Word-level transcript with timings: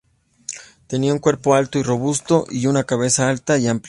Tenía 0.87 1.13
un 1.13 1.19
cuerpo 1.19 1.53
alto 1.53 1.77
y 1.77 1.83
robusto 1.83 2.47
y 2.49 2.65
una 2.65 2.85
cabeza 2.85 3.29
alta 3.29 3.59
y 3.59 3.67
amplia. 3.67 3.79